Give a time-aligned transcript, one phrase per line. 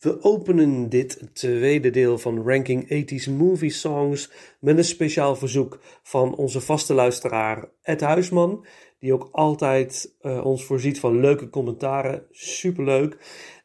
[0.00, 4.30] We openen dit tweede deel van Ranking 80s Movie Songs
[4.60, 8.66] met een speciaal verzoek van onze vaste luisteraar Ed Huisman,
[8.98, 12.26] die ook altijd uh, ons voorziet van leuke commentaren.
[12.30, 13.16] Superleuk.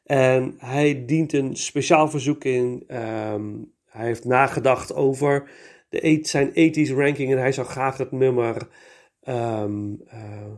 [0.04, 2.84] En hij dient een speciaal verzoek in.
[2.88, 5.50] Um, hij heeft nagedacht over
[5.90, 8.68] de, zijn 80s ranking en hij zou graag het nummer
[9.28, 10.52] um, uh,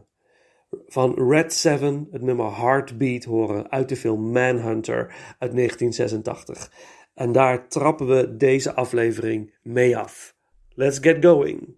[0.88, 6.72] van Red 7, het nummer Heartbeat, horen uit de film Manhunter uit 1986.
[7.14, 10.36] En daar trappen we deze aflevering mee af.
[10.70, 11.77] Let's get going!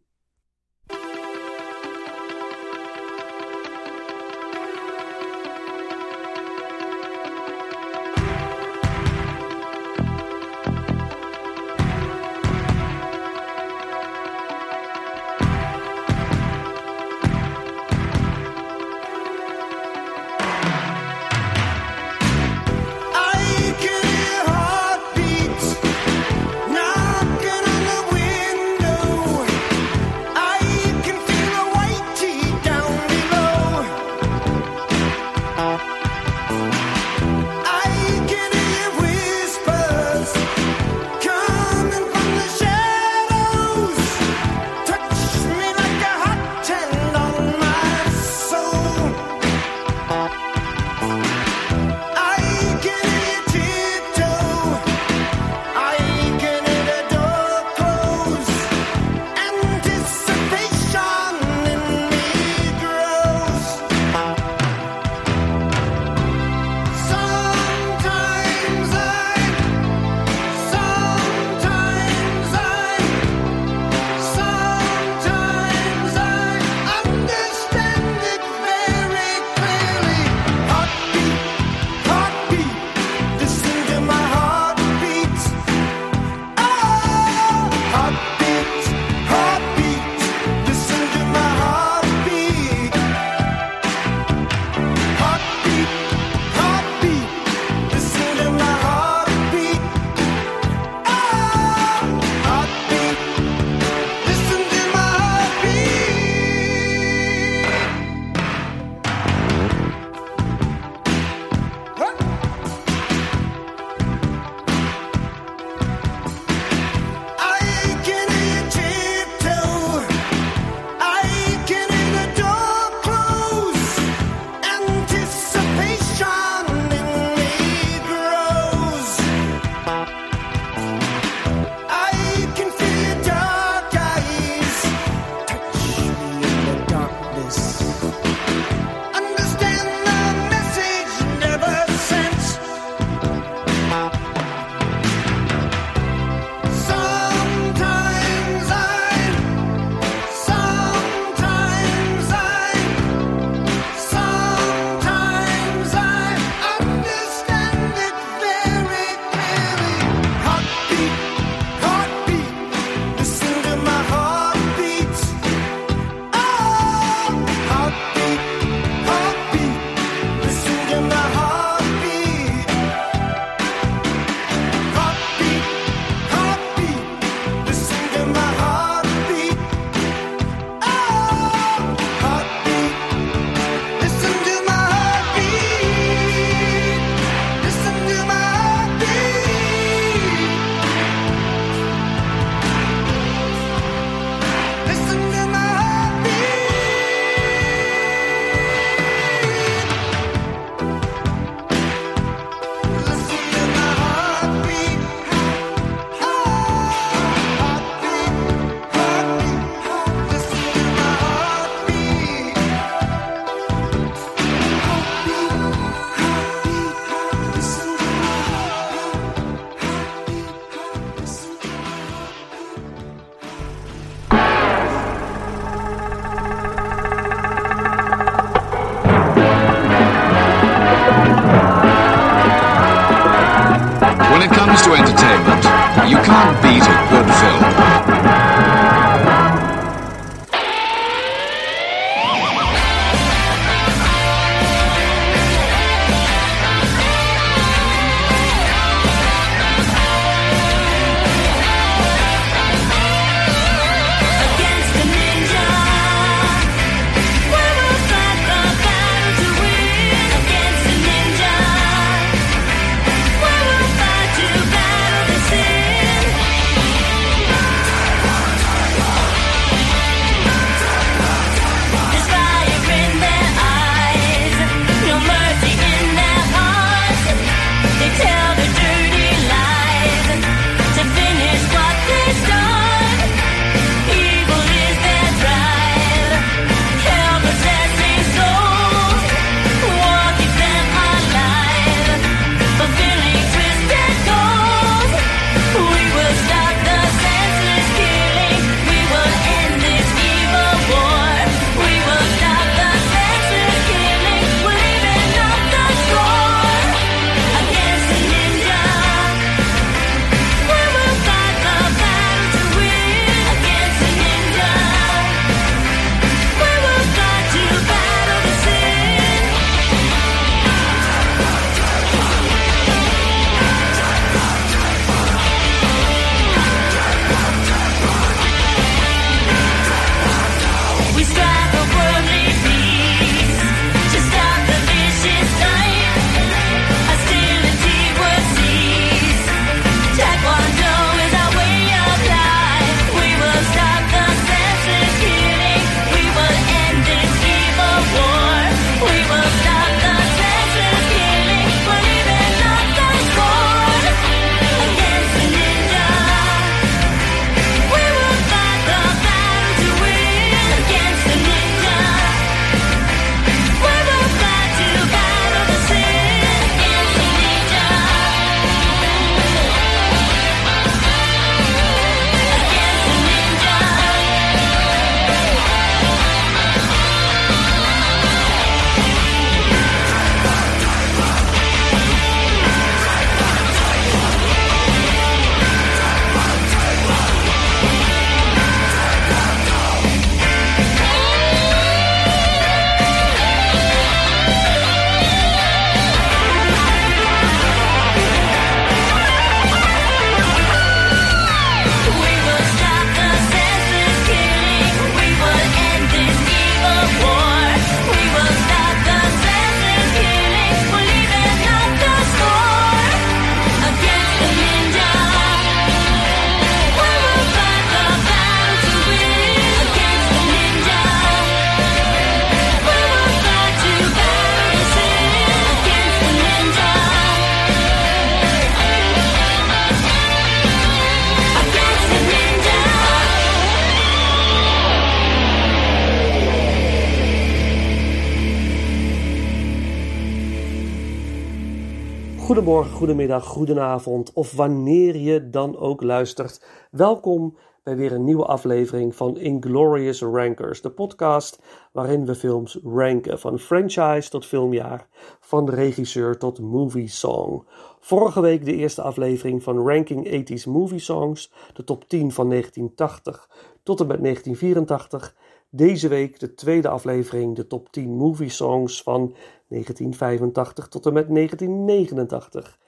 [442.69, 446.65] Goedemorgen, goedemiddag, goedenavond of wanneer je dan ook luistert.
[446.91, 451.61] Welkom bij weer een nieuwe aflevering van Inglorious Rankers, de podcast
[451.91, 455.07] waarin we films ranken, van franchise tot filmjaar,
[455.39, 457.63] van regisseur tot movie song.
[457.99, 463.49] Vorige week de eerste aflevering van Ranking 80s Movie Songs, de top 10 van 1980
[463.83, 465.35] tot en met 1984.
[465.71, 469.35] Deze week de tweede aflevering, de top 10 movie songs van
[469.67, 472.79] 1985 tot en met 1989.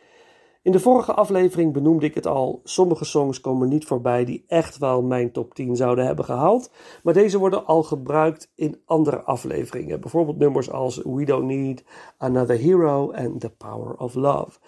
[0.61, 4.77] In de vorige aflevering benoemde ik het al, sommige songs komen niet voorbij die echt
[4.77, 6.71] wel mijn top 10 zouden hebben gehaald,
[7.03, 10.01] maar deze worden al gebruikt in andere afleveringen.
[10.01, 11.83] Bijvoorbeeld nummers als We Don't Need
[12.17, 14.59] Another Hero en The Power of Love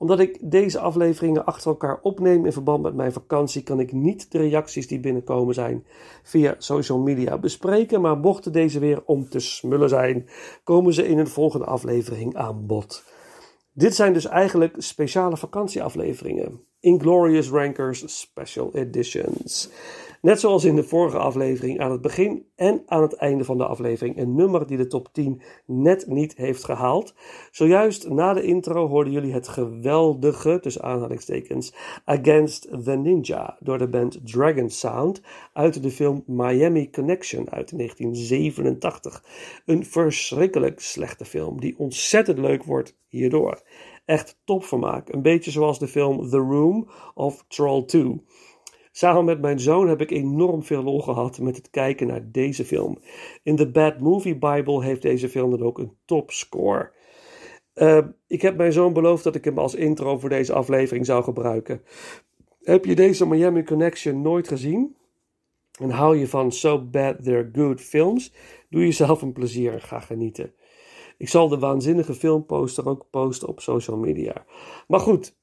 [0.00, 4.32] omdat ik deze afleveringen achter elkaar opneem in verband met mijn vakantie, kan ik niet
[4.32, 5.84] de reacties die binnenkomen zijn
[6.22, 8.00] via social media bespreken.
[8.00, 10.28] Maar mochten deze weer om te smullen zijn,
[10.64, 13.04] komen ze in een volgende aflevering aan bod.
[13.72, 16.60] Dit zijn dus eigenlijk speciale vakantieafleveringen.
[16.80, 19.70] Inglorious Rankers Special Editions.
[20.20, 23.66] Net zoals in de vorige aflevering, aan het begin en aan het einde van de
[23.66, 27.14] aflevering een nummer die de top 10 net niet heeft gehaald.
[27.50, 31.74] Zojuist na de intro hoorden jullie het geweldige, tussen aanhalingstekens,
[32.04, 35.22] Against the Ninja door de band Dragon Sound
[35.52, 39.24] uit de film Miami Connection uit 1987.
[39.66, 43.62] Een verschrikkelijk slechte film die ontzettend leuk wordt hierdoor.
[44.04, 48.22] Echt topvermaak, een beetje zoals de film The Room of Troll 2.
[48.92, 52.64] Samen met mijn zoon heb ik enorm veel lol gehad met het kijken naar deze
[52.64, 52.98] film.
[53.42, 56.92] In de Bad Movie Bible heeft deze film dan ook een topscore.
[57.74, 61.22] Uh, ik heb mijn zoon beloofd dat ik hem als intro voor deze aflevering zou
[61.22, 61.82] gebruiken.
[62.62, 64.96] Heb je deze Miami Connection nooit gezien?
[65.80, 68.32] En hou je van So Bad They're Good films?
[68.68, 70.54] Doe jezelf een plezier en ga genieten.
[71.18, 74.44] Ik zal de waanzinnige filmposter ook posten op social media.
[74.88, 75.38] Maar goed,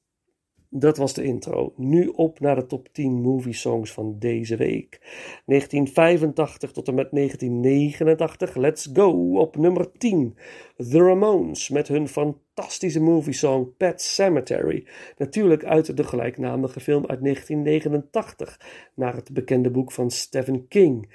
[0.70, 1.72] dat was de intro.
[1.76, 4.98] Nu op naar de top 10 movie songs van deze week.
[5.46, 8.54] 1985 tot en met 1989.
[8.54, 10.36] Let's go op nummer 10.
[10.76, 14.86] The Ramones met hun fantastische movie song Pet Cemetery.
[15.16, 18.60] Natuurlijk uit de gelijknamige film uit 1989,
[18.94, 21.08] naar het bekende boek van Stephen King.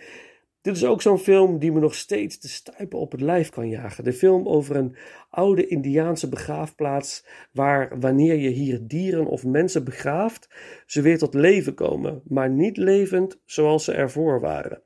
[0.64, 3.70] Dit is ook zo'n film die me nog steeds de stuipen op het lijf kan
[3.70, 4.04] jagen.
[4.04, 4.96] De film over een
[5.30, 10.50] oude Indiaanse begraafplaats waar wanneer je hier dieren of mensen begraaft,
[10.86, 14.82] ze weer tot leven komen, maar niet levend zoals ze ervoor waren.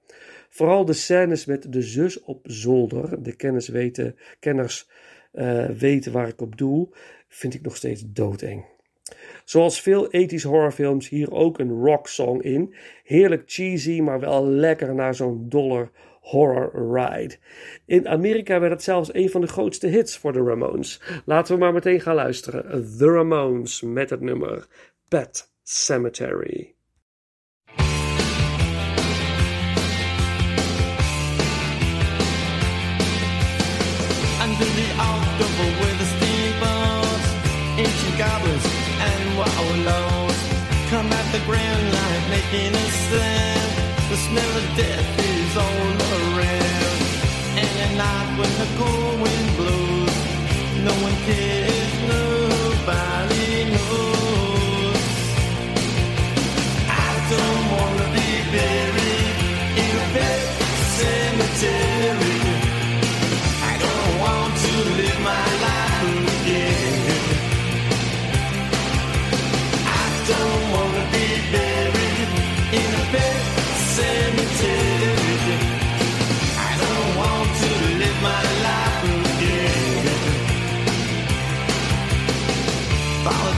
[0.49, 4.89] Vooral de scènes met de zus op zolder, de kennis weten, kenners
[5.33, 6.93] uh, weten waar ik op doel,
[7.27, 8.76] vind ik nog steeds doodeng.
[9.45, 12.75] Zoals veel ethische horrorfilms hier ook een rock song in.
[13.03, 17.35] Heerlijk cheesy, maar wel lekker naar zo'n dollar horror ride.
[17.85, 21.01] In Amerika werd het zelfs een van de grootste hits voor de Ramones.
[21.25, 22.97] Laten we maar meteen gaan luisteren.
[22.97, 24.67] The Ramones met het nummer
[25.07, 26.76] Pet Cemetery.
[39.65, 40.39] Wallows.
[40.89, 43.71] Come at the grand light making a sound.
[44.11, 46.99] The smell of death is all around.
[47.61, 50.15] And at night when the cold wind blows,
[50.87, 51.76] no one cares,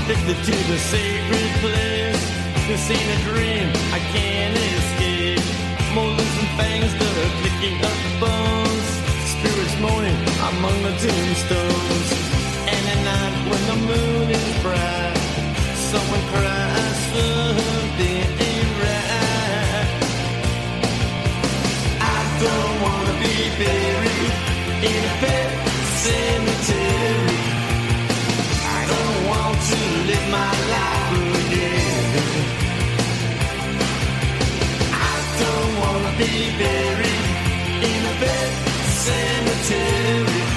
[0.10, 2.24] addicted to the sacred place.
[2.68, 5.46] This ain't a dream, I can't escape.
[5.94, 8.90] Molars and fangs that are picking up bones.
[9.34, 12.10] Spirits moaning among the tombstones.
[12.74, 15.18] And at night when the moon is bright,
[15.92, 19.90] someone cries something ain't right.
[22.02, 24.34] I don't wanna be buried
[24.90, 25.50] in a pet
[26.02, 27.39] cemetery
[35.52, 37.26] Oh be buried
[37.90, 38.52] in a bed
[39.04, 40.49] cemetery.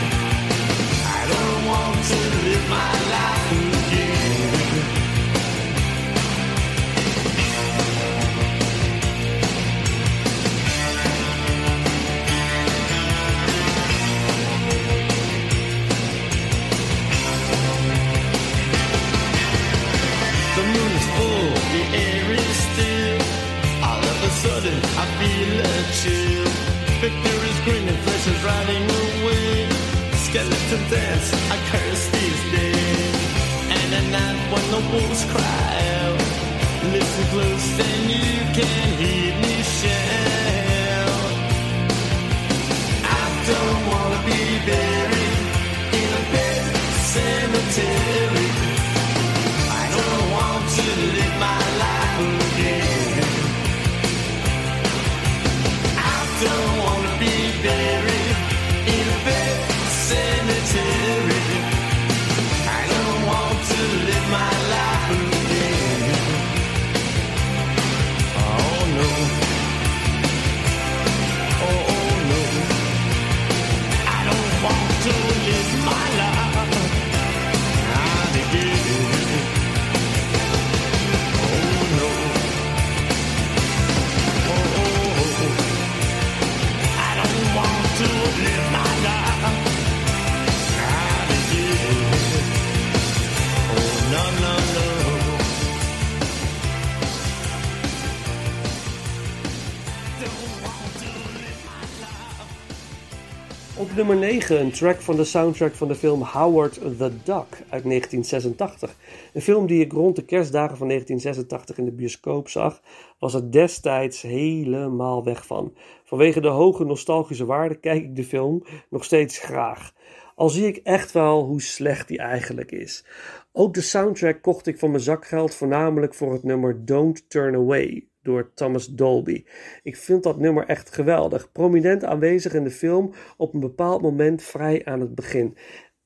[104.06, 108.96] nummer 9, een track van de soundtrack van de film Howard the Duck uit 1986.
[109.32, 112.80] Een film die ik rond de kerstdagen van 1986 in de bioscoop zag,
[113.18, 115.74] was er destijds helemaal weg van.
[116.04, 119.92] Vanwege de hoge nostalgische waarde kijk ik de film nog steeds graag.
[120.34, 123.04] Al zie ik echt wel hoe slecht die eigenlijk is.
[123.52, 128.11] Ook de soundtrack kocht ik van mijn zakgeld voornamelijk voor het nummer Don't Turn Away
[128.22, 129.44] door Thomas Dolby.
[129.82, 131.52] Ik vind dat nummer echt geweldig.
[131.52, 135.56] Prominent aanwezig in de film, op een bepaald moment vrij aan het begin.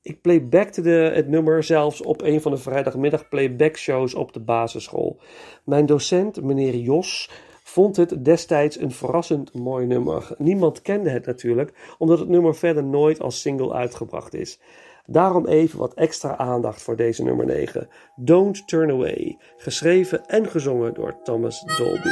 [0.01, 5.19] Ik playbackte de, het nummer zelfs op een van de vrijdagmiddag playbackshows op de basisschool.
[5.65, 7.29] Mijn docent, meneer Jos,
[7.63, 10.35] vond het destijds een verrassend mooi nummer.
[10.37, 14.59] Niemand kende het natuurlijk, omdat het nummer verder nooit als single uitgebracht is.
[15.09, 17.87] Daarom even wat extra aandacht voor deze nummer 9.
[18.15, 22.09] Don't Turn Away, geschreven en gezongen door Thomas Dolby.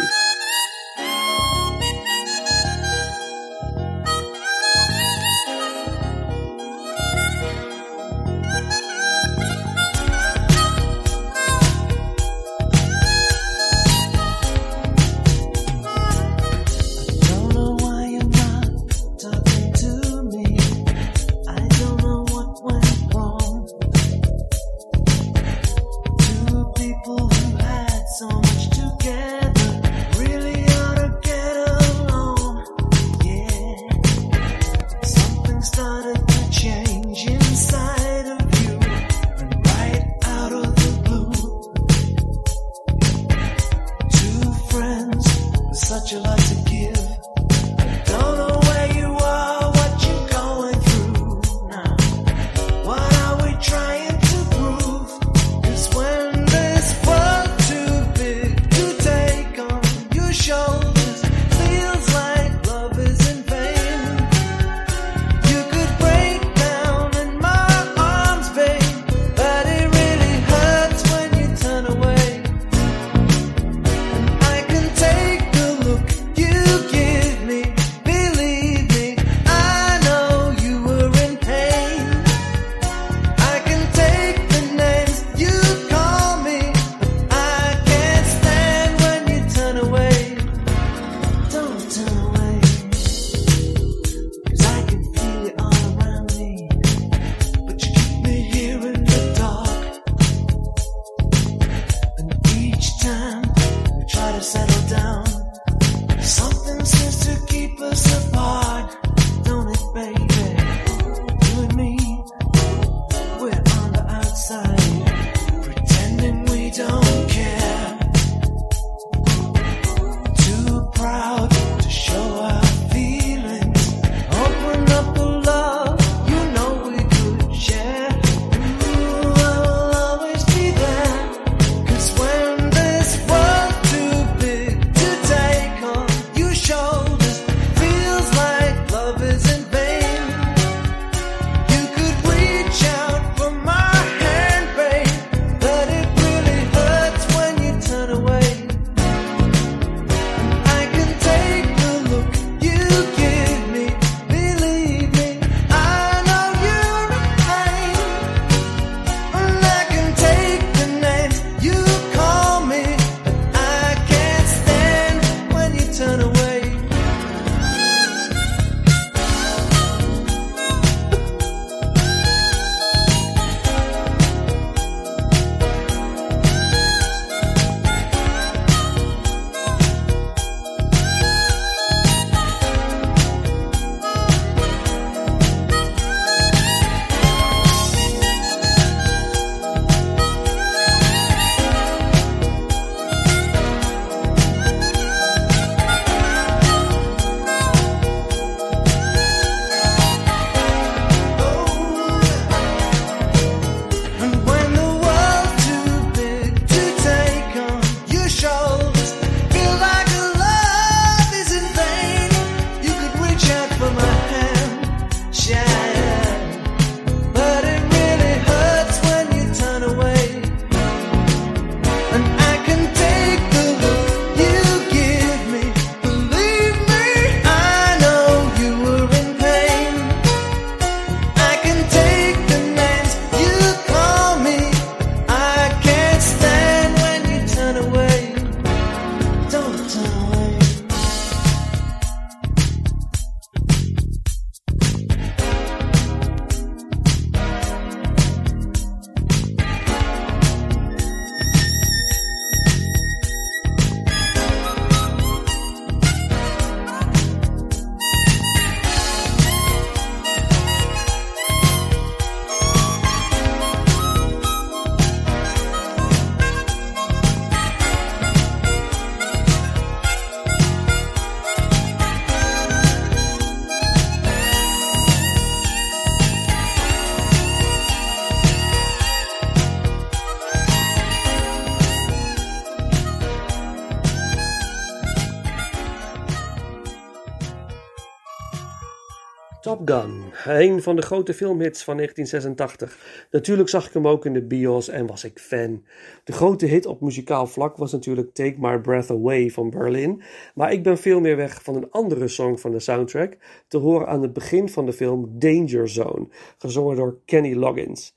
[290.75, 293.27] Een van de grote filmhits van 1986.
[293.31, 295.83] Natuurlijk zag ik hem ook in de bios en was ik fan.
[296.23, 300.21] De grote hit op muzikaal vlak was natuurlijk Take My Breath Away van Berlin,
[300.55, 304.07] maar ik ben veel meer weg van een andere song van de soundtrack, te horen
[304.07, 308.15] aan het begin van de film Danger Zone, gezongen door Kenny Loggins.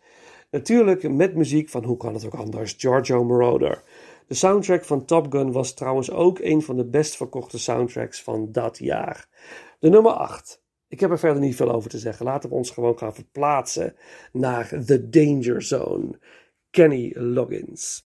[0.50, 3.82] Natuurlijk met muziek van hoe kan het ook anders, Giorgio Moroder.
[4.26, 8.48] De soundtrack van Top Gun was trouwens ook een van de best verkochte soundtracks van
[8.52, 9.28] dat jaar.
[9.78, 10.66] De nummer 8.
[10.88, 12.24] Ik heb er verder niet veel over te zeggen.
[12.24, 13.94] Laten we ons gewoon gaan verplaatsen
[14.32, 16.18] naar The Danger Zone.
[16.70, 18.07] Kenny Loggins.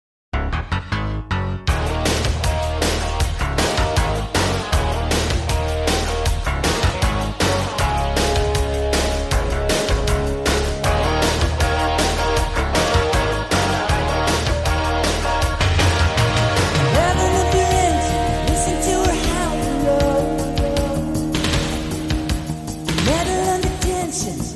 [24.12, 24.51] Jensen.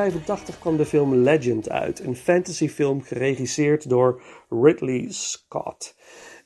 [0.00, 5.96] 1985 kwam de film Legend uit, een fantasyfilm geregisseerd door Ridley Scott.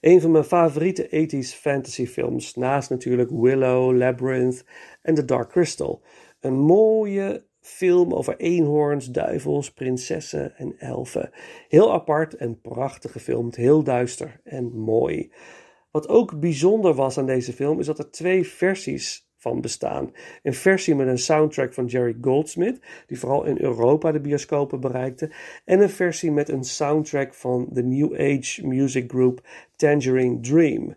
[0.00, 4.64] Een van mijn favoriete 80s fantasyfilms, naast natuurlijk Willow, Labyrinth
[5.02, 6.02] en The Dark Crystal.
[6.40, 11.30] Een mooie film over eenhoorns, duivels, prinsessen en elfen.
[11.68, 15.32] Heel apart en prachtig gefilmd, heel duister en mooi.
[15.90, 20.12] Wat ook bijzonder was aan deze film is dat er twee versies van bestaan.
[20.42, 25.30] Een versie met een soundtrack van Jerry Goldsmith, die vooral in Europa de bioscopen bereikte,
[25.64, 29.40] en een versie met een soundtrack van de New Age music group
[29.76, 30.94] Tangerine Dream.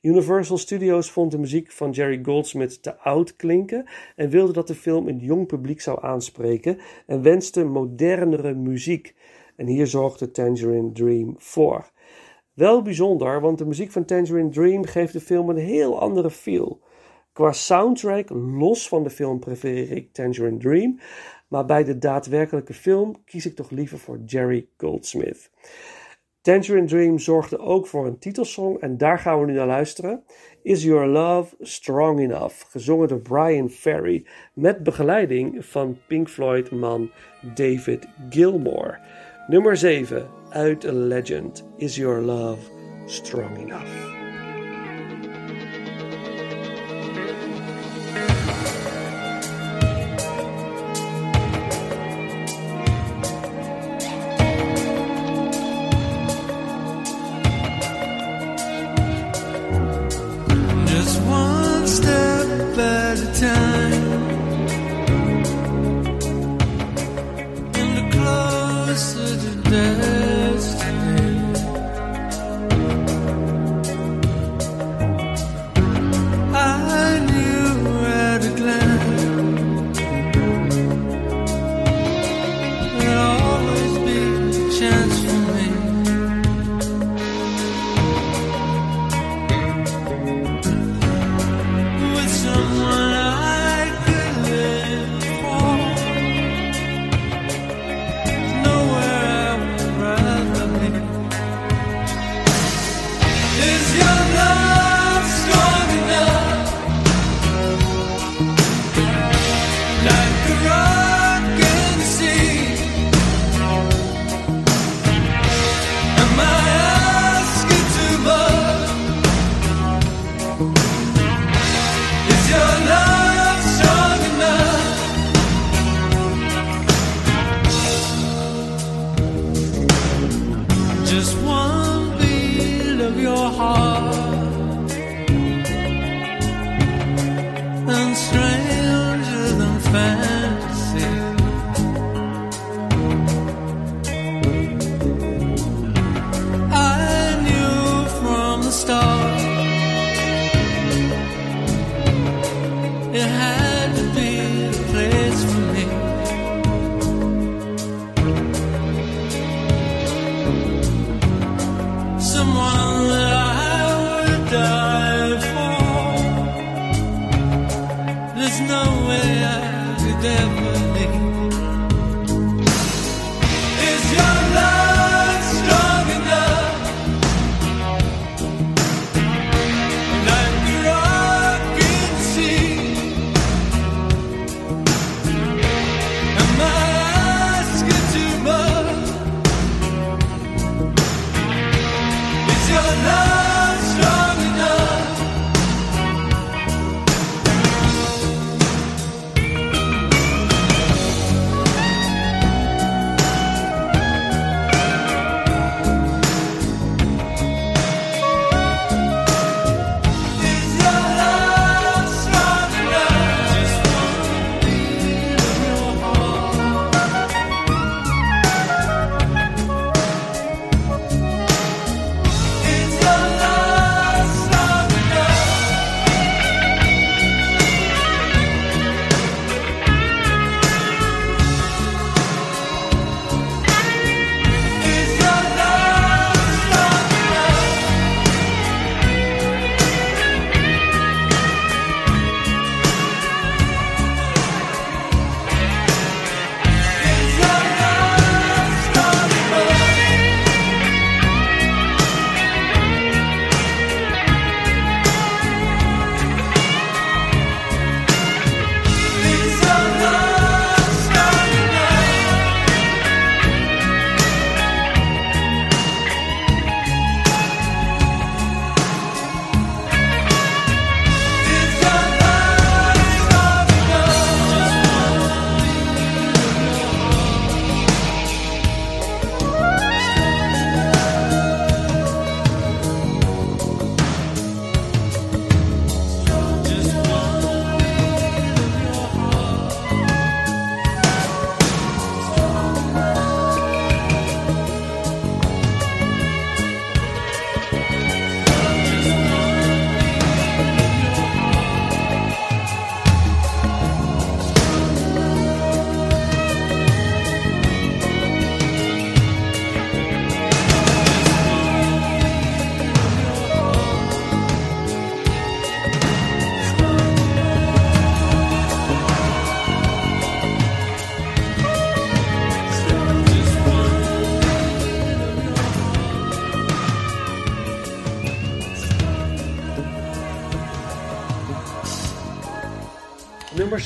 [0.00, 3.84] Universal Studios vond de muziek van Jerry Goldsmith te oud klinken
[4.16, 9.14] en wilde dat de film een jong publiek zou aanspreken en wenste modernere muziek.
[9.56, 11.90] En hier zorgde Tangerine Dream voor.
[12.54, 16.80] Wel bijzonder, want de muziek van Tangerine Dream geeft de film een heel andere feel.
[17.38, 20.98] Qua soundtrack, los van de film, prefereer ik Tangerine Dream.
[21.48, 25.50] Maar bij de daadwerkelijke film kies ik toch liever voor Jerry Goldsmith.
[26.40, 30.24] Tangerine Dream zorgde ook voor een titelsong en daar gaan we nu naar luisteren.
[30.62, 32.70] Is Your Love Strong Enough?
[32.70, 37.10] Gezongen door Brian Ferry met begeleiding van Pink Floyd man
[37.54, 39.00] David Gilmour.
[39.46, 41.68] Nummer 7 uit A Legend.
[41.76, 42.70] Is Your Love
[43.06, 44.17] Strong Enough?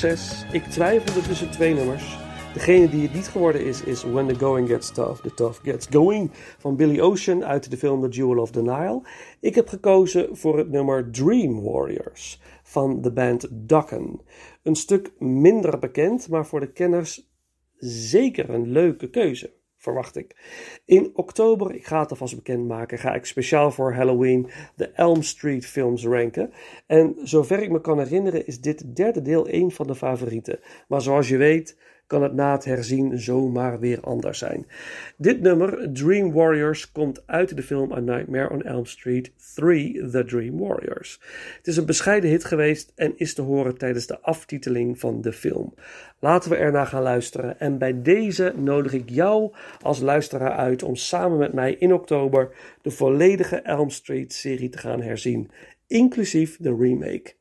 [0.03, 0.45] Nummer 6.
[0.51, 2.17] Ik twijfelde tussen twee nummers.
[2.53, 5.87] Degene die het niet geworden is, is When the Going Gets Tough, The Tough Gets
[5.89, 9.01] Going van Billy Ocean uit de film The Jewel of the Nile.
[9.39, 14.21] Ik heb gekozen voor het nummer Dream Warriors van de band Ducken.
[14.63, 17.31] Een stuk minder bekend, maar voor de kenners
[17.77, 20.35] zeker een leuke keuze verwacht ik.
[20.85, 25.65] In oktober, ik ga het alvast bekendmaken, ga ik speciaal voor Halloween de Elm Street
[25.65, 26.53] films ranken.
[26.87, 30.59] En zover ik me kan herinneren is dit derde deel een van de favorieten.
[30.87, 31.77] Maar zoals je weet
[32.13, 34.67] kan het na het herzien zomaar weer anders zijn.
[35.17, 40.23] Dit nummer, Dream Warriors, komt uit de film A Nightmare on Elm Street 3, The
[40.23, 41.19] Dream Warriors.
[41.57, 45.33] Het is een bescheiden hit geweest en is te horen tijdens de aftiteling van de
[45.33, 45.73] film.
[46.19, 50.95] Laten we ernaar gaan luisteren en bij deze nodig ik jou als luisteraar uit om
[50.95, 55.51] samen met mij in oktober de volledige Elm Street serie te gaan herzien,
[55.87, 57.33] inclusief de remake.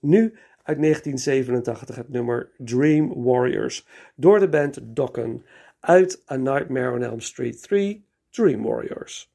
[0.00, 5.44] Nu uit 1987, het nummer Dream Warriors, door de band Dokken
[5.80, 9.32] uit A Nightmare on Elm Street 3, Dream Warriors.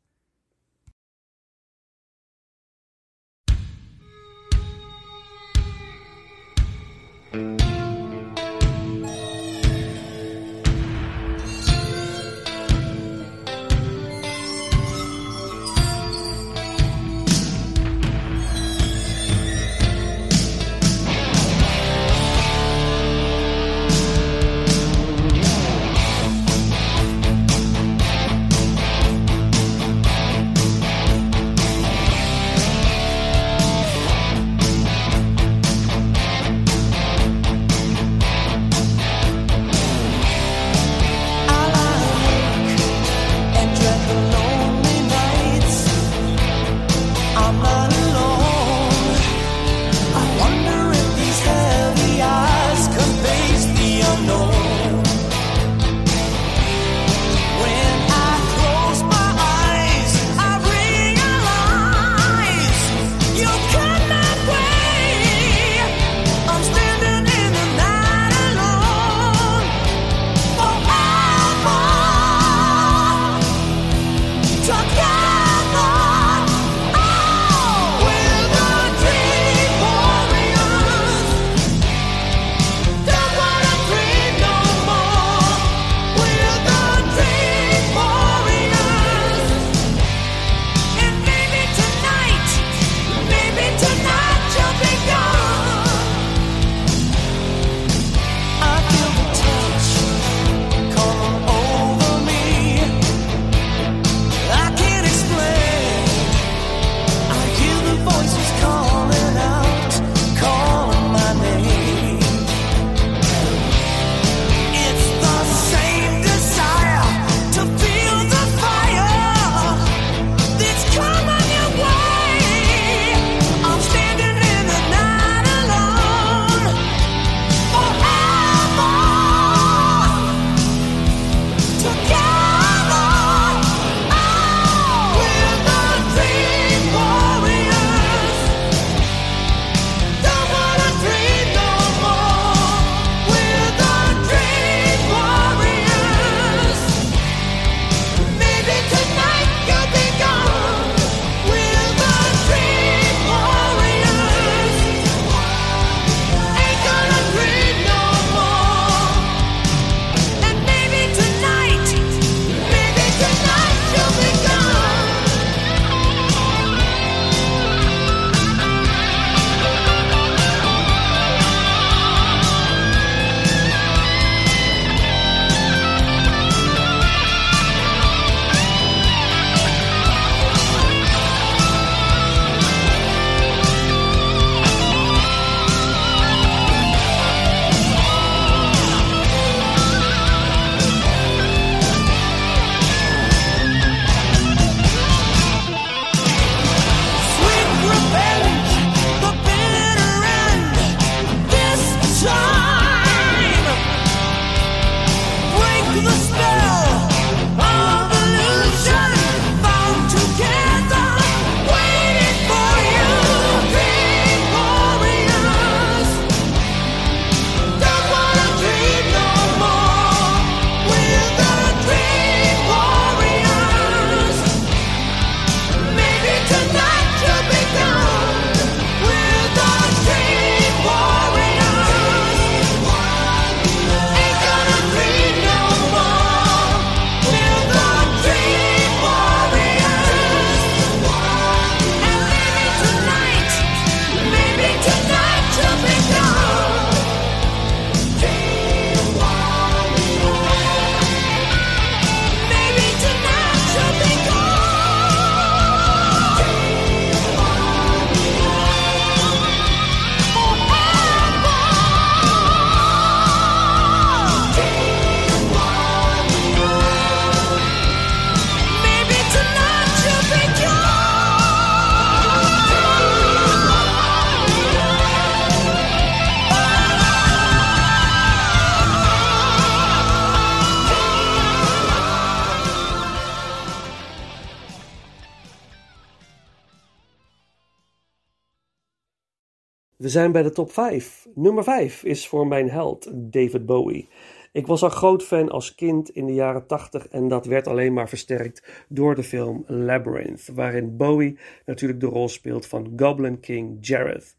[290.09, 291.27] We zijn bij de top 5.
[291.35, 294.07] Nummer 5 is voor mijn held David Bowie.
[294.51, 297.93] Ik was al groot fan als kind in de jaren 80 en dat werd alleen
[297.93, 303.77] maar versterkt door de film Labyrinth, waarin Bowie natuurlijk de rol speelt van Goblin King
[303.81, 304.35] Jareth.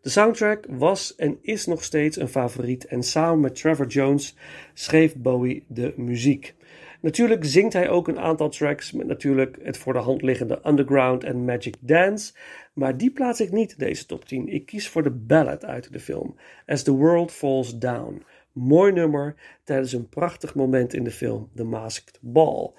[0.00, 4.36] De soundtrack was en is nog steeds een favoriet en samen met Trevor Jones
[4.72, 6.54] schreef Bowie de muziek.
[7.04, 11.24] Natuurlijk zingt hij ook een aantal tracks met natuurlijk het voor de hand liggende Underground
[11.24, 12.32] en Magic Dance,
[12.74, 14.48] maar die plaats ik niet deze top 10.
[14.48, 18.22] Ik kies voor de ballad uit de film, As the World Falls Down.
[18.52, 22.72] Mooi nummer tijdens een prachtig moment in de film The Masked Ball.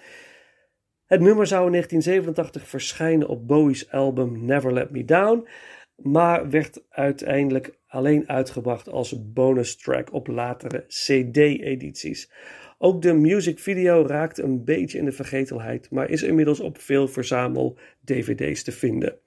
[1.06, 5.48] Het nummer zou in 1987 verschijnen op Bowie's album Never Let Me Down,
[5.96, 12.32] maar werd uiteindelijk alleen uitgebracht als bonus track op latere CD-edities.
[12.78, 17.08] Ook de music video raakte een beetje in de vergetelheid, maar is inmiddels op veel
[17.08, 19.20] verzamel-DVD's te vinden.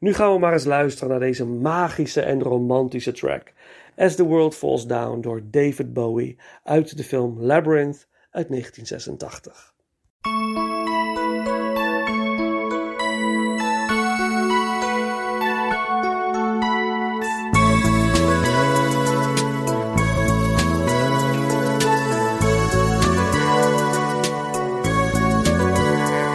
[0.00, 3.52] Nu gaan we maar eens luisteren naar deze magische en romantische track.
[3.96, 9.74] As the World Falls Down door David Bowie uit de film Labyrinth uit 1986.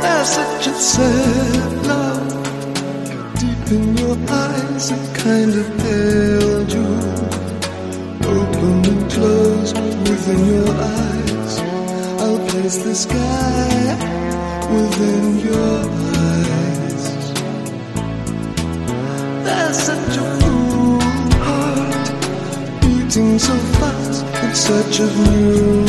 [0.01, 1.64] There's such a sad
[4.29, 7.25] eyes, a kind of pale jewel,
[8.37, 9.73] open and close
[10.09, 11.53] within your eyes.
[12.21, 13.95] I'll place the sky
[14.71, 15.79] within your
[16.23, 17.03] eyes.
[19.45, 20.99] There's such a full
[21.47, 22.05] heart
[22.81, 25.84] beating so fast in search of new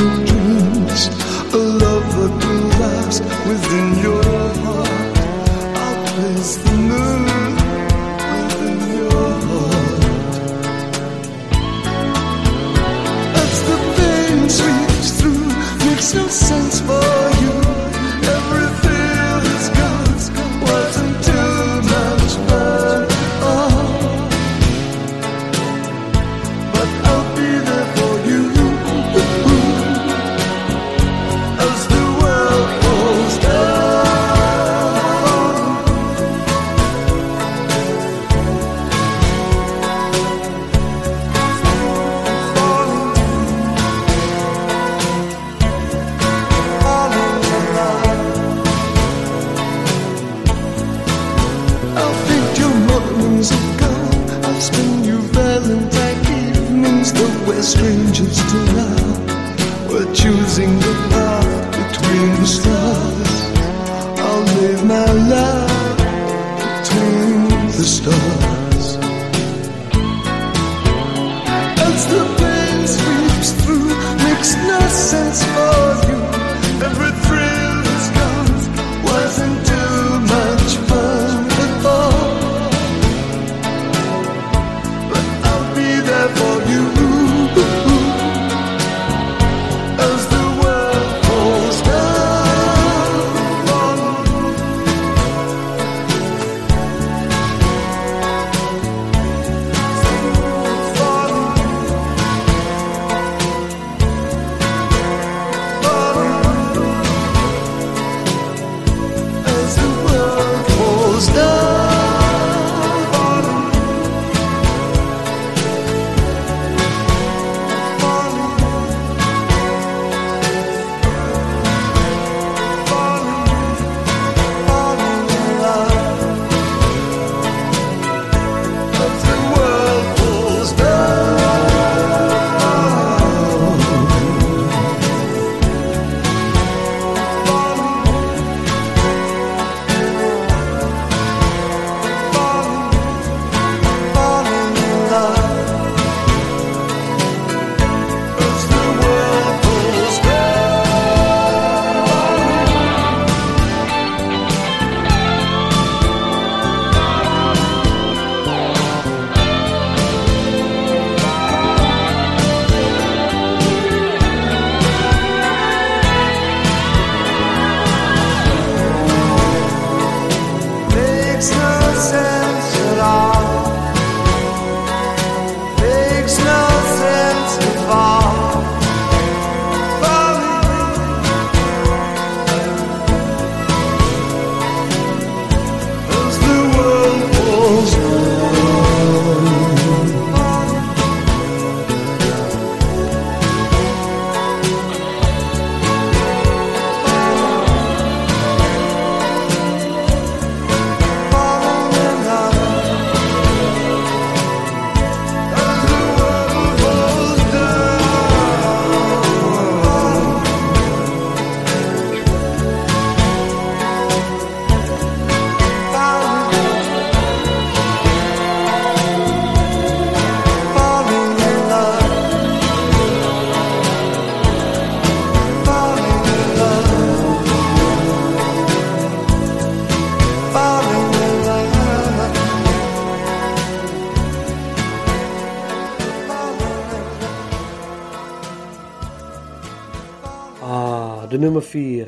[241.39, 242.07] nummer 4.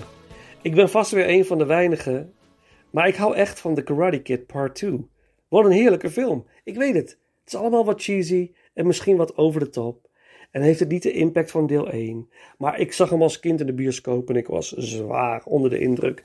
[0.62, 2.32] Ik ben vast weer een van de weinigen,
[2.90, 5.06] maar ik hou echt van The Karate Kid Part 2.
[5.48, 6.46] Wat een heerlijke film.
[6.64, 7.08] Ik weet het.
[7.08, 10.08] Het is allemaal wat cheesy en misschien wat over de top.
[10.50, 12.28] En heeft het niet de impact van deel 1.
[12.58, 15.78] Maar ik zag hem als kind in de bioscoop en ik was zwaar onder de
[15.78, 16.22] indruk.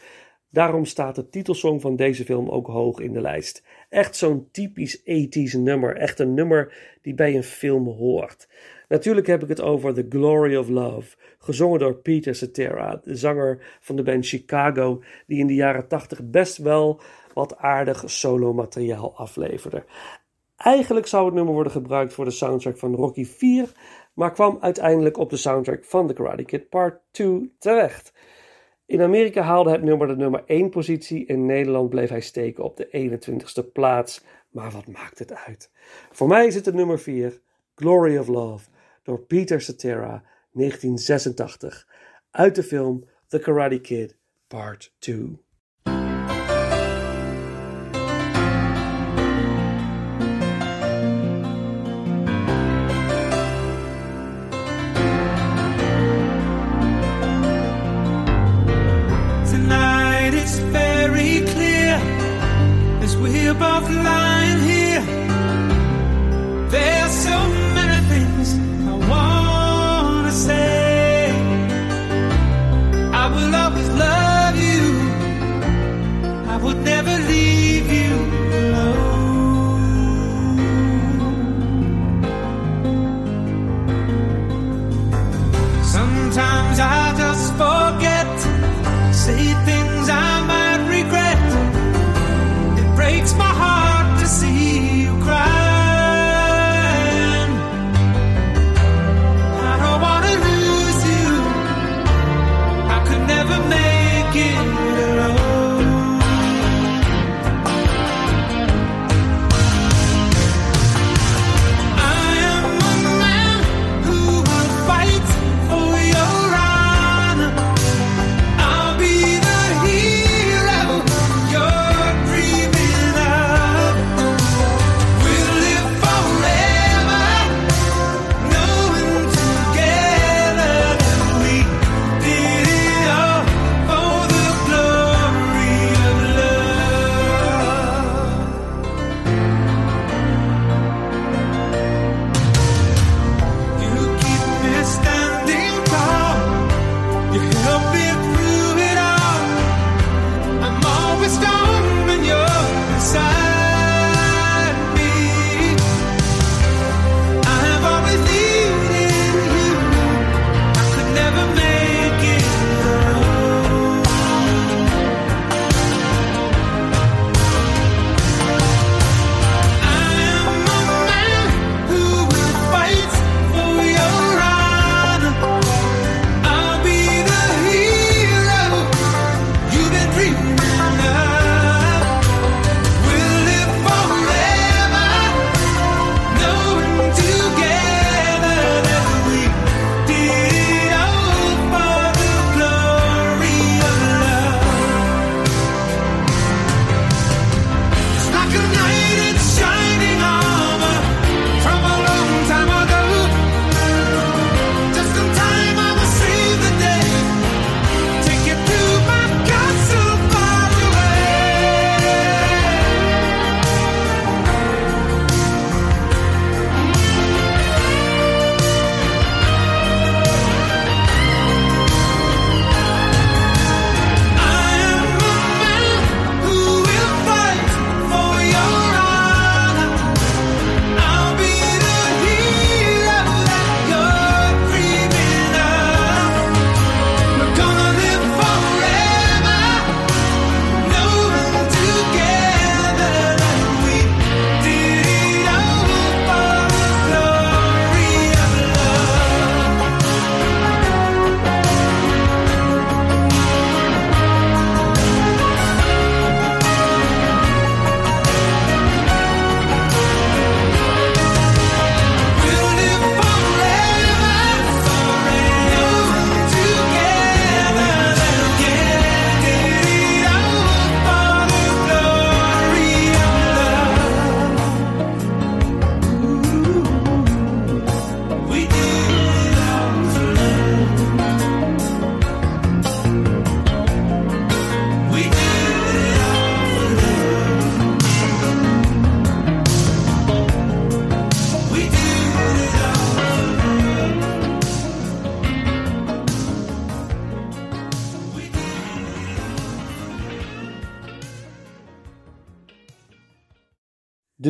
[0.50, 3.64] Daarom staat de titelsong van deze film ook hoog in de lijst.
[3.90, 5.96] Echt zo'n typisch 80s nummer.
[5.96, 8.48] Echt een nummer die bij een film hoort.
[8.94, 13.78] Natuurlijk heb ik het over The Glory of Love, gezongen door Peter Cetera, de zanger
[13.80, 17.02] van de band Chicago, die in de jaren 80 best wel
[17.34, 19.86] wat aardig solo-materiaal afleverde.
[20.58, 23.72] Eigenlijk zou het nummer worden gebruikt voor de soundtrack van Rocky 4,
[24.14, 28.14] maar kwam uiteindelijk op de soundtrack van The Karate Kid Part 2 terecht.
[28.86, 32.78] In Amerika haalde het nummer de nummer 1 positie, in Nederland bleef hij steken op
[32.78, 35.72] de 21ste plaats, maar wat maakt het uit?
[36.12, 37.42] Voor mij is het nummer 4,
[37.76, 38.72] Glory of Love,
[39.04, 41.88] door Peter Cetera, 1986,
[42.32, 45.43] uit de film The Karate Kid Part 2.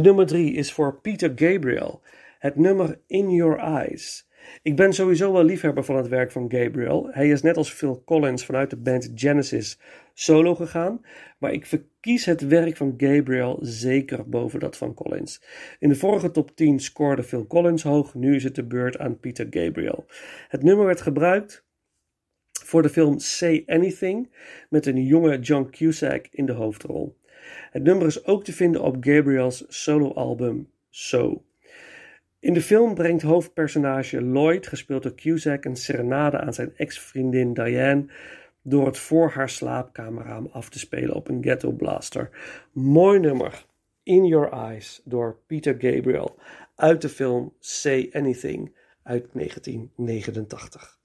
[0.04, 2.02] Nummer drie is voor Peter Gabriel.
[2.40, 4.30] Het nummer In Your Eyes.
[4.62, 7.08] Ik ben sowieso wel liefhebber van het werk van Gabriel.
[7.12, 9.80] Hij is net als Phil Collins vanuit de band Genesis
[10.14, 11.02] solo gegaan,
[11.38, 15.44] maar ik verkies het werk van Gabriel zeker boven dat van Collins.
[15.80, 19.20] In de vorige top 10 scoorde Phil Collins hoog, nu is het de beurt aan
[19.20, 20.06] Peter Gabriel.
[20.48, 21.66] Het nummer werd gebruikt
[22.52, 24.36] voor de film Say Anything
[24.70, 27.22] met een jonge John Cusack in de hoofdrol.
[27.74, 31.44] Het nummer is ook te vinden op Gabriel's soloalbum So.
[32.40, 38.06] In de film brengt hoofdpersonage Lloyd, gespeeld door Cusack, een serenade aan zijn ex-vriendin Diane
[38.62, 42.30] door het voor haar slaapkamerraam af te spelen op een ghetto blaster.
[42.72, 43.66] Mooi nummer.
[44.04, 46.36] In Your Eyes door Peter Gabriel
[46.76, 50.98] uit de film Say Anything uit 1989.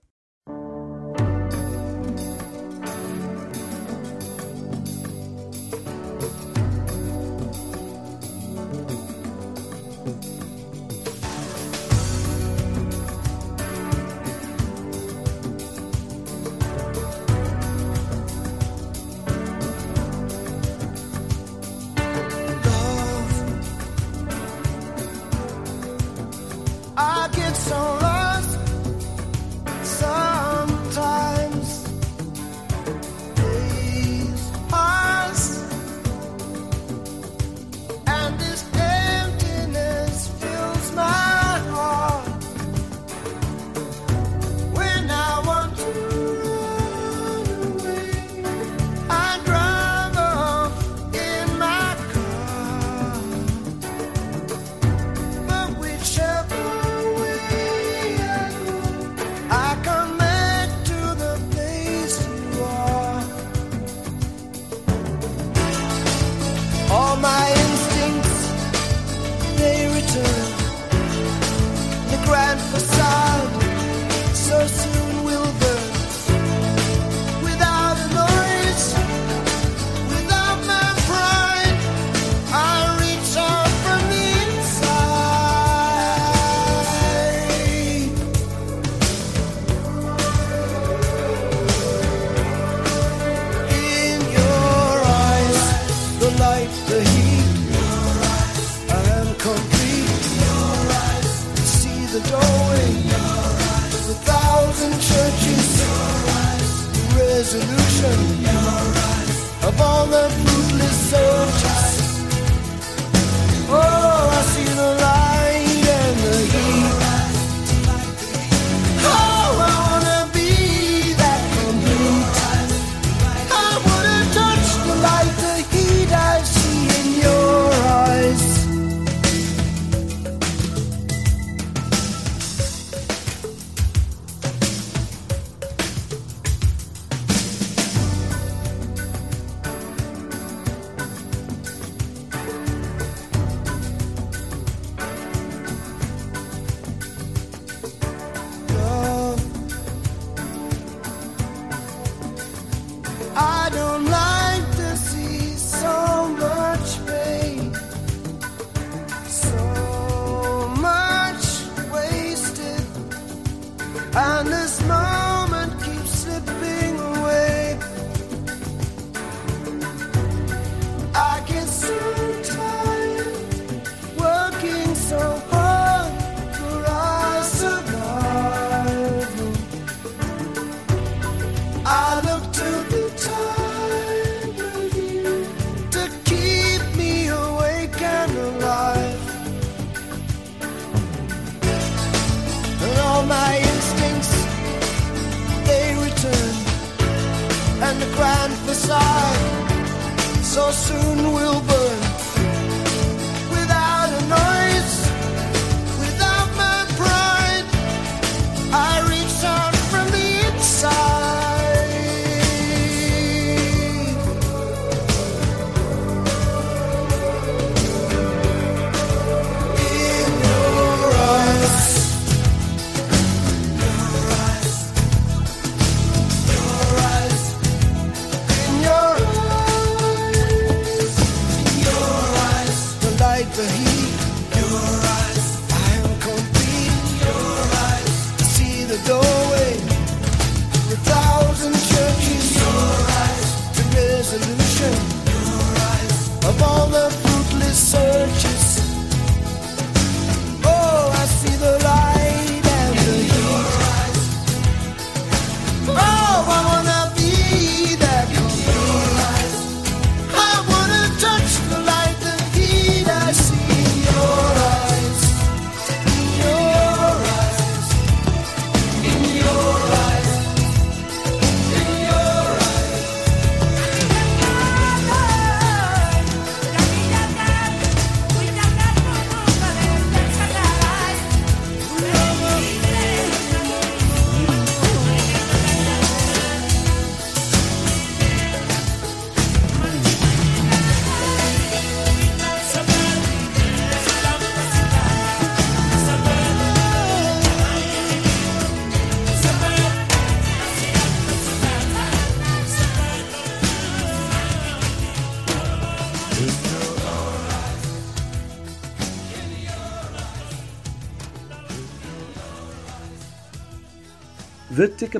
[10.08, 10.37] beaucoup.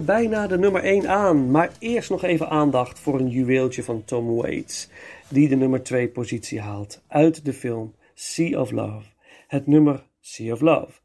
[0.00, 4.34] Bijna de nummer 1 aan, maar eerst nog even aandacht voor een juweeltje van Tom
[4.34, 4.88] Waits,
[5.28, 9.06] die de nummer 2 positie haalt uit de film Sea of Love.
[9.46, 11.00] Het nummer Sea of Love.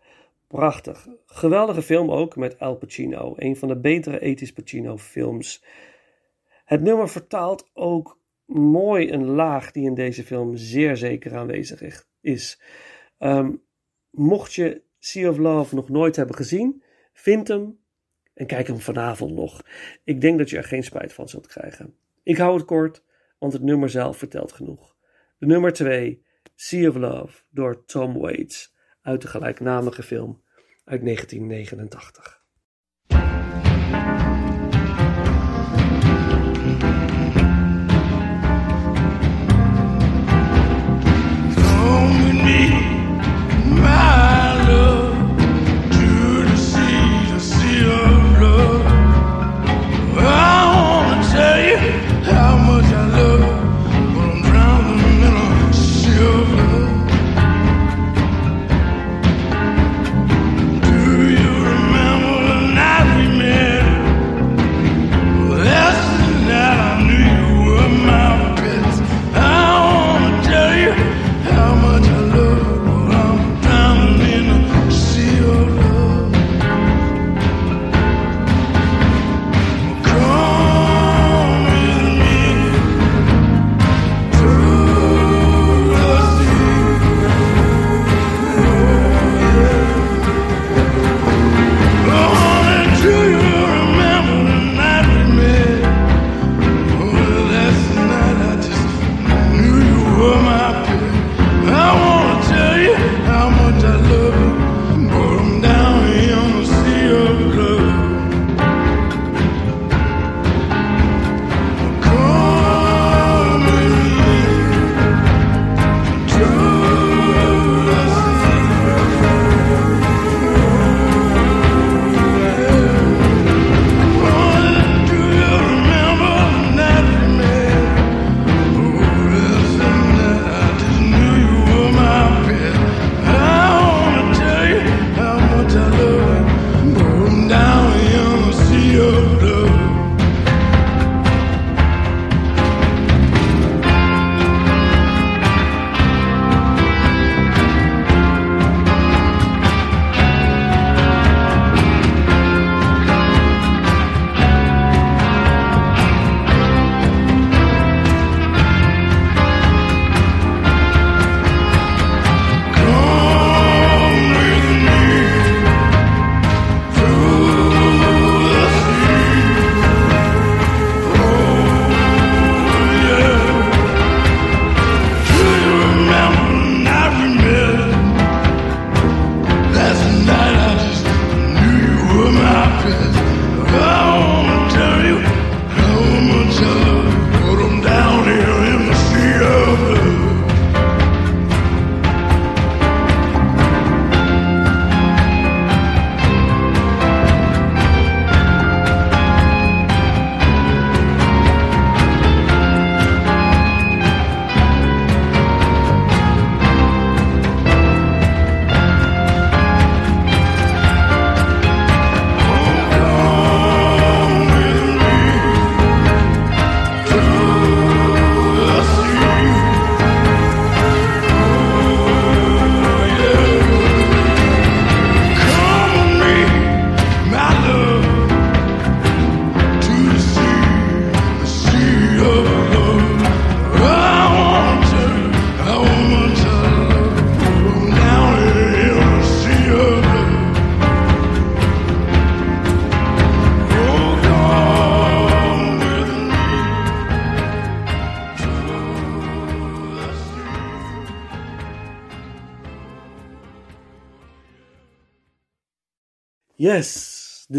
[0.48, 1.08] Prachtig.
[1.26, 5.64] Geweldige film ook met Al Pacino, een van de betere ethisch Pacino films.
[6.66, 12.62] Het nummer vertaalt ook mooi een laag die in deze film zeer zeker aanwezig is.
[13.18, 13.52] Ehm,
[14.10, 16.84] mocht je Sea of Love nog nooit hebben gezien,
[17.14, 17.82] vind hem
[18.34, 19.62] en kijk hem vanavond nog.
[20.04, 21.96] Ik denk dat je er geen spijt van zult krijgen.
[22.24, 23.04] Ik hou het kort,
[23.40, 24.96] want het nummer zelf vertelt genoeg.
[25.38, 26.26] De nummer 2,
[26.56, 30.42] Sea of Love, door Tom Waits, uit de gelijknamige film
[30.86, 32.42] uit 1989.
[41.56, 42.73] Come with me,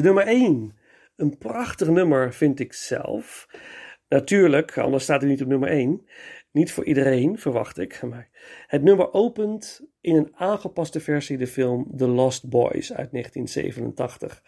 [0.04, 0.76] nummer 1.
[1.16, 3.48] Een prachtig nummer vind ik zelf.
[4.08, 6.06] Natuurlijk, anders staat hij niet op nummer 1.
[6.50, 8.02] Niet voor iedereen, verwacht ik.
[8.02, 8.28] Maar
[8.66, 14.42] het nummer opent in een aangepaste versie de film The Lost Boys uit 1987.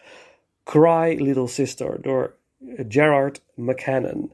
[0.63, 2.35] Cry Little Sister door
[2.87, 4.33] Gerard McHannon.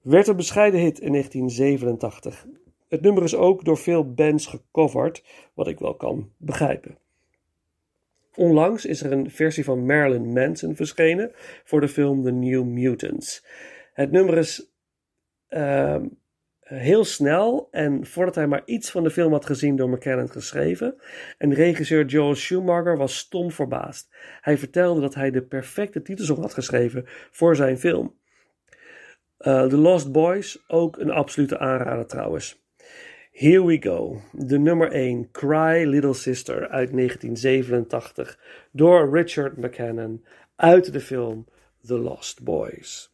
[0.00, 2.46] Werd een bescheiden hit in 1987.
[2.88, 5.24] Het nummer is ook door veel bands gecoverd,
[5.54, 6.98] wat ik wel kan begrijpen.
[8.36, 11.32] Onlangs is er een versie van Marilyn Manson verschenen
[11.64, 13.46] voor de film The New Mutants.
[13.92, 14.72] Het nummer is
[15.48, 16.06] ehm,
[16.60, 20.94] heel snel en voordat hij maar iets van de film had gezien door McKellen geschreven.
[21.38, 24.14] En regisseur Joel Schumacher was stom verbaasd.
[24.40, 28.18] Hij vertelde dat hij de perfecte titelsong had geschreven voor zijn film.
[29.38, 32.63] Uh, The Lost Boys, ook een absolute aanrader trouwens.
[33.36, 34.20] Here we go.
[34.32, 38.38] De nummer 1, Cry Little Sister uit 1987
[38.70, 40.24] door Richard McCannon
[40.56, 41.46] uit de film
[41.86, 43.12] The Lost Boys.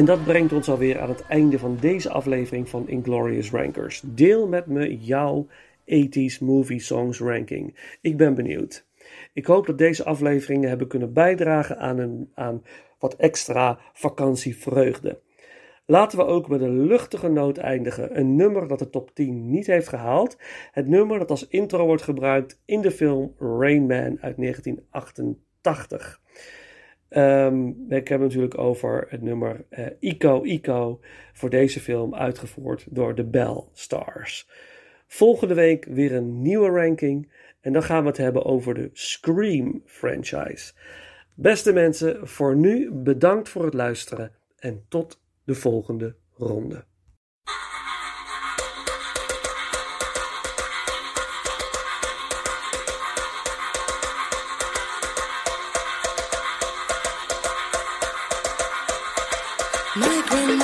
[0.00, 4.02] En dat brengt ons alweer aan het einde van deze aflevering van Inglorious Rankers.
[4.04, 5.46] Deel met me jouw
[5.84, 7.96] 80s movie songs ranking.
[8.00, 8.86] Ik ben benieuwd.
[9.32, 12.62] Ik hoop dat deze afleveringen hebben kunnen bijdragen aan, een, aan
[12.98, 15.20] wat extra vakantievreugde.
[15.86, 18.18] Laten we ook met een luchtige noot eindigen.
[18.18, 20.36] Een nummer dat de top 10 niet heeft gehaald.
[20.70, 26.20] Het nummer dat als intro wordt gebruikt in de film Rain Man uit 1988.
[27.10, 31.00] Ehm, ik heb het natuurlijk over het nummer eh, Ico Ico
[31.32, 34.48] voor deze film uitgevoerd door de Bell Stars.
[35.06, 39.82] Volgende week weer een nieuwe ranking en dan gaan we het hebben over de Scream
[39.86, 40.72] franchise.
[41.34, 46.84] Beste mensen, voor nu bedankt voor het luisteren en tot de volgende ronde.
[60.30, 60.59] My